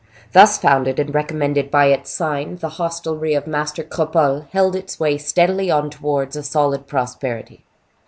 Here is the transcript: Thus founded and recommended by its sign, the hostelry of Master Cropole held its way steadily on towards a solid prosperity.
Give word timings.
Thus 0.33 0.57
founded 0.57 0.97
and 0.97 1.13
recommended 1.13 1.69
by 1.69 1.89
its 1.89 2.09
sign, 2.09 2.55
the 2.57 2.69
hostelry 2.69 3.35
of 3.35 3.45
Master 3.45 3.83
Cropole 3.83 4.47
held 4.49 4.75
its 4.75 4.99
way 4.99 5.19
steadily 5.19 5.69
on 5.69 5.91
towards 5.91 6.35
a 6.35 6.41
solid 6.41 6.87
prosperity. 6.87 7.63